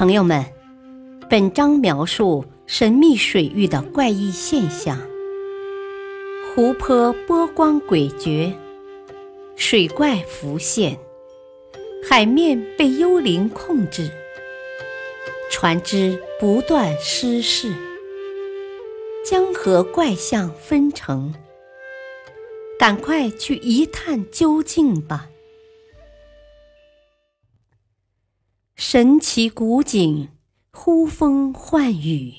[0.00, 0.42] 朋友们，
[1.28, 4.98] 本章描述神秘水域的怪异现象：
[6.54, 8.54] 湖泊波光诡谲，
[9.56, 10.98] 水怪浮现，
[12.08, 14.10] 海面被幽灵控制，
[15.50, 17.70] 船只不断失事，
[19.22, 21.34] 江河怪象纷呈。
[22.78, 25.29] 赶快去一探究竟吧！
[28.82, 30.28] 神奇古井，
[30.72, 32.32] 呼风唤雨。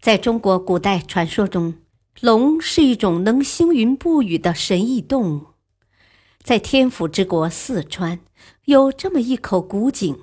[0.00, 1.74] 在中国古代传说中，
[2.22, 5.48] 龙是一种能星云布雨的神异动物。
[6.42, 8.20] 在天府之国四川，
[8.64, 10.18] 有这么一口古井，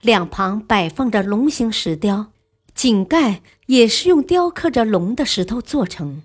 [0.00, 2.30] 两旁摆放着龙形石雕，
[2.72, 6.22] 井盖也是用雕刻着龙的石头做成。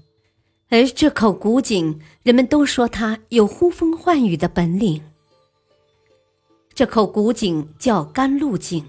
[0.69, 5.01] 而这口古井，人们都说它有呼风唤雨的本领。
[6.77, 8.85] 这口古井叫甘露井，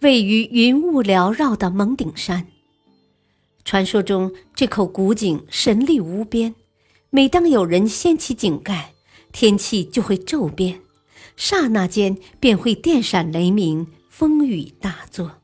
[0.00, 2.48] 位于云雾缭绕的蒙顶山。
[3.64, 6.56] 传说中，这口古井神力无边，
[7.10, 8.94] 每当有人掀起井盖，
[9.30, 10.80] 天气就会骤变，
[11.36, 15.38] 刹那间便会电闪雷鸣，风雨大作。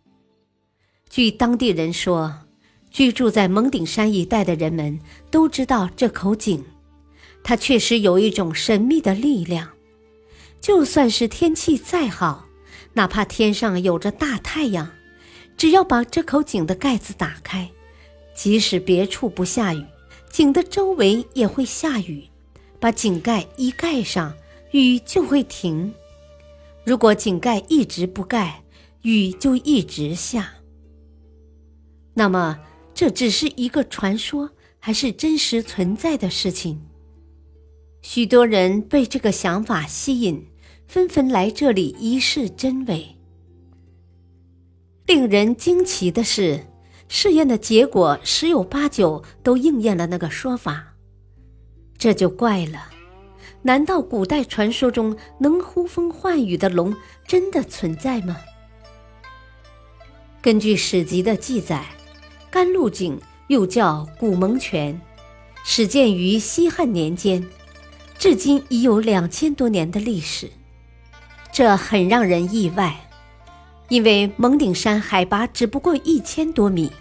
[1.08, 2.34] 据当地人说。
[2.90, 4.98] 居住在蒙顶山一带的人们
[5.30, 6.64] 都知道这口井，
[7.44, 9.68] 它确实有一种神秘的力量。
[10.60, 12.48] 就算是天气再好，
[12.94, 14.90] 哪怕天上有着大太阳，
[15.56, 17.70] 只要把这口井的盖子打开，
[18.34, 19.84] 即使别处不下雨，
[20.30, 22.28] 井的周围也会下雨。
[22.80, 24.34] 把井盖一盖上，
[24.70, 25.92] 雨就会停；
[26.84, 28.62] 如果井盖一直不盖，
[29.02, 30.54] 雨就一直下。
[32.14, 32.58] 那么。
[32.94, 36.80] 这只是一个传说，还是真实存在的事情？
[38.02, 40.47] 许多人被这个想法吸引，
[40.88, 43.14] 纷纷来这里一试真伪。
[45.06, 46.66] 令人惊奇的是，
[47.08, 50.94] 试验的结果十有八九都应验了那个说法。
[51.98, 52.90] 这就怪了，
[53.62, 56.96] 难道古代传说中能呼风唤雨的龙
[57.26, 58.38] 真的存在吗？
[60.40, 61.84] 根据史籍的记载。
[62.50, 64.98] 甘露井又叫古蒙泉，
[65.66, 67.46] 始建于西汉年间，
[68.18, 70.48] 至今已有两千多年的历史。
[71.58, 72.94] 这很让人意外，
[73.88, 76.92] 因为蒙顶山海拔只不过一千多米，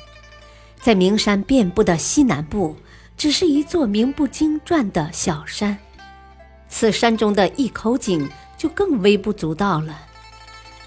[0.81, 2.75] 在名山遍布的西南部，
[3.15, 5.77] 只是一座名不经传的小山。
[6.67, 9.95] 此山中的一口井就更微不足道了。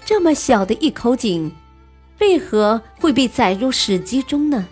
[0.03, 1.49] 这么小的一口井。
[2.19, 4.67] 为何会被载入史籍中呢？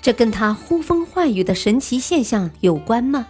[0.00, 3.26] 这跟他呼风唤雨的神奇现象有关吗？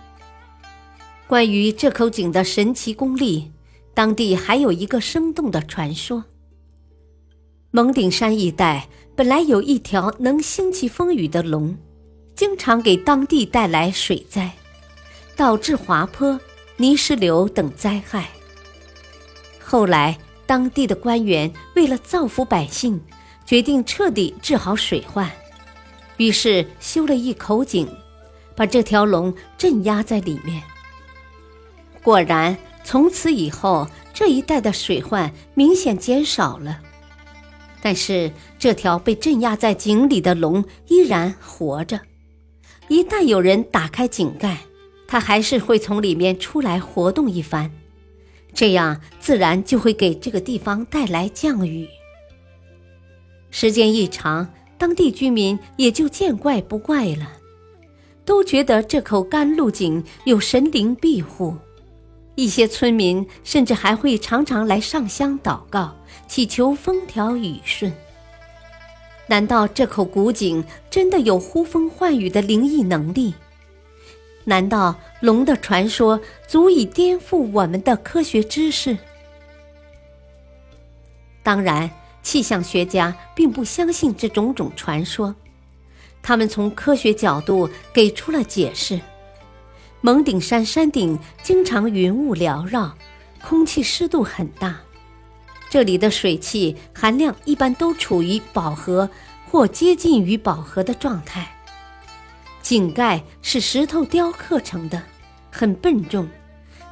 [1.26, 3.50] 关于这口井的神奇功力，
[3.94, 6.24] 当地还有一个生动的传说：
[7.70, 11.76] 蒙顶山一带本来有一条能兴起风雨的龙，
[12.34, 14.50] 经常给当地带来水灾，
[15.36, 16.38] 导致滑坡、
[16.76, 18.28] 泥石流等灾害。
[19.60, 20.18] 后来。
[20.44, 23.00] 当地的官员为了造福百姓，
[23.46, 25.30] 决定彻底治好水患，
[26.18, 27.88] 于是修了一口井，
[28.54, 30.62] 把这条龙镇压在里面。
[32.02, 32.54] 果然，
[32.84, 36.80] 从此以后，这一带的水患明显减少了。
[37.80, 42.00] 但是，这条被镇压在井里的龙依然活着，
[42.88, 44.58] 一旦有人打开井盖，
[45.06, 47.70] 它还是会从里面出来活动一番。
[48.54, 51.88] 这样自然就会给这个地方带来降雨。
[53.50, 57.32] 时间一长，当地居民也就见怪不怪了，
[58.24, 61.56] 都觉得这口甘露井有神灵庇护。
[62.34, 65.94] 一些村民甚至还会常常来上香祷告，
[66.26, 67.92] 祈求风调雨顺。
[69.26, 73.34] 难道这口古井真的有呼风唤雨的灵异能力？
[74.44, 78.96] 难道龙的传说足以颠覆我们的科学知识？
[81.42, 81.90] 当然，
[82.22, 85.34] 气象学家并不相信这种种传说，
[86.22, 89.00] 他们从科学角度给出了解释。
[90.04, 92.92] 蒙顶山山顶经常云雾缭绕，
[93.40, 94.80] 空气湿度很大，
[95.70, 99.08] 这里的水汽含量一般都处于饱和
[99.48, 101.48] 或接近于饱和的状态。
[102.62, 105.00] 井盖是石头雕刻成的，
[105.52, 106.28] 很笨重。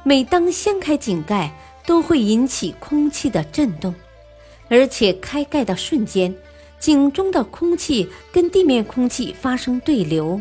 [0.03, 1.53] 每当掀开井盖，
[1.85, 3.93] 都会引起空气的震动，
[4.69, 6.33] 而且开盖的瞬间，
[6.79, 10.39] 井中的空气跟地面空气发生对流，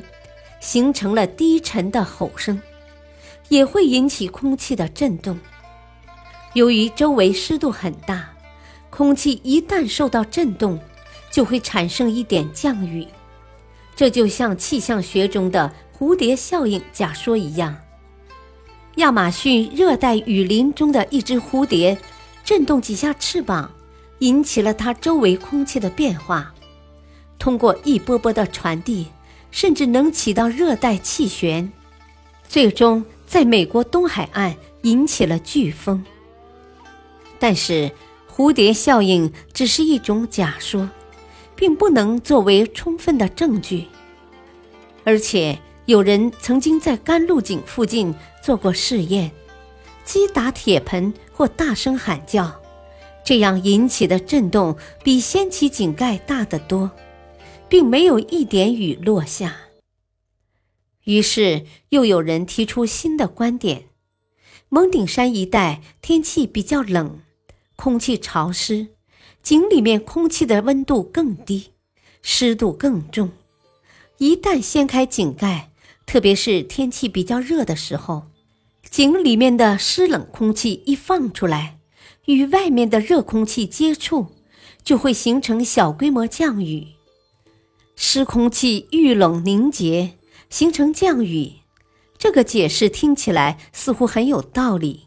[0.61, 2.61] 形成了低沉的吼声，
[3.49, 5.39] 也会引起空气的震动。
[6.55, 8.29] 由于周围湿度很大，
[8.91, 10.79] 空气一旦受到震动，
[11.31, 13.07] 就会产生一点降雨。
[13.97, 17.77] 这就像气象学中的蝴蝶效应假说一样。
[18.97, 21.97] 亚马逊热带雨林中的一只蝴蝶，
[22.45, 23.71] 震动几下翅膀，
[24.19, 26.53] 引起了它周围空气的变化，
[27.39, 29.07] 通过一波波的传递，
[29.51, 31.71] 甚至能起到热带气旋，
[32.49, 36.05] 最终在美国东海岸引起了飓风。
[37.39, 37.91] 但是，
[38.31, 40.89] 蝴蝶效应只是一种假说，
[41.55, 43.87] 并不能作为充分的证据，
[45.05, 45.59] 而且。
[45.87, 48.15] 有人曾经在甘露井附近
[48.45, 49.29] 做过试验，
[50.05, 52.55] 击打铁盆或大声喊叫，
[53.25, 56.89] 这样引起的震动比掀起井盖大得多，
[57.71, 59.57] 并没有一点雨落下。
[61.05, 63.85] 于是又有人提出新的观点：
[64.69, 67.21] 蒙顶山一带天气比较冷，
[67.77, 68.89] 空气潮湿，
[69.43, 71.71] 井里面空气的温度更低，
[72.21, 73.31] 湿度更重，
[74.19, 75.71] 一旦掀开井盖。
[76.05, 78.25] 特别是天气比较热的时候，
[78.91, 81.79] 井里面的湿冷空气一放出来，
[82.27, 84.27] 与外面的热空气接触，
[84.83, 86.89] 就会形成小规模降雨。
[88.03, 90.13] 湿空气遇冷凝结，
[90.49, 91.53] 形成降雨。
[92.17, 95.03] 这个解释听起来似乎很有道理，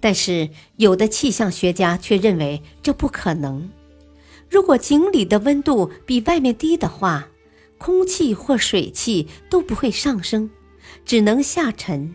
[0.00, 3.70] 但是有的气象学家却认为这不可能。
[4.50, 7.26] 如果井里的温度比外面低的话，
[7.78, 10.50] 空气或水汽都不会上升，
[11.06, 12.14] 只能下沉。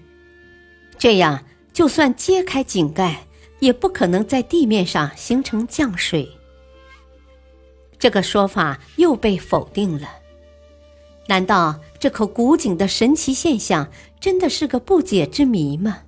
[1.00, 1.44] 这样，
[1.74, 3.26] 就算揭开井盖，
[3.60, 6.30] 也不可能在地面上形成降水。
[8.06, 10.08] 这个说法又被否定了。
[11.28, 16.04] 难道这口古井的神奇现象真的是个不解之谜吗？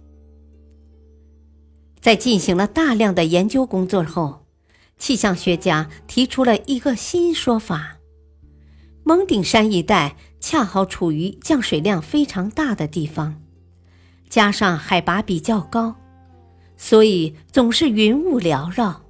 [1.99, 4.45] 在进行了大量的研究工作后，
[4.99, 7.97] 气象学家提出了一个新说法。
[9.03, 13.41] 蒙顶山一带恰好处于降水量非常大的地方，
[14.29, 15.95] 加上海拔比较高，
[16.77, 19.01] 所以总是云雾缭绕。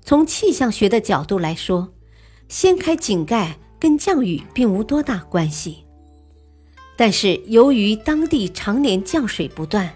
[0.00, 1.93] 从气象学的角度来说，
[2.48, 5.84] 掀开井盖跟降雨并无多大关系。
[6.96, 9.92] 但是由于当地常年降水不断，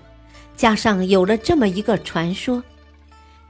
[0.57, 2.63] 加上有了这么一个传说，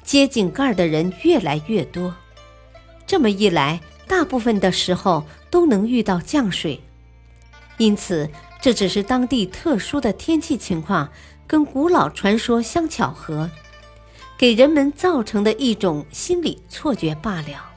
[0.02, 2.14] 揭井盖的人越来越多，
[3.06, 3.80] 这么一来。
[4.06, 6.80] 大部分的时候都能遇到降水，
[7.76, 8.26] 因此
[8.58, 11.12] 这只是当地特殊的天气情况
[11.46, 13.50] 跟古老传说相巧合，
[14.38, 17.67] 给人们造成的一种心理错觉罢了。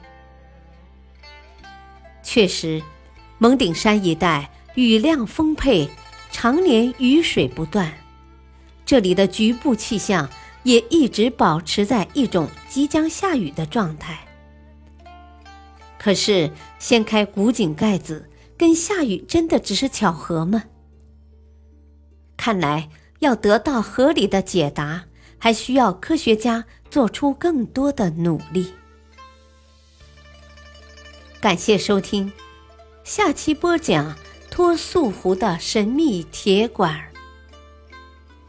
[2.32, 2.82] 确实，
[3.36, 5.86] 蒙顶山一带雨量丰沛，
[6.30, 7.92] 常年雨水不断，
[8.86, 10.30] 这里的局部气象
[10.62, 14.18] 也一直保持在一种即将下雨的状态。
[15.98, 20.64] 可是，掀开古井盖子跟下雨真的只是巧合吗？
[22.38, 22.88] 看来
[23.18, 25.04] 要得到合理的解答，
[25.36, 28.72] 还需要科学家做出更多的努力。
[31.42, 32.30] 感谢收听，
[33.02, 34.16] 下期播讲
[34.48, 37.02] 脱素湖的神秘铁管。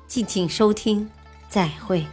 [0.08, 1.10] 敬请收听，
[1.50, 2.06] 再会。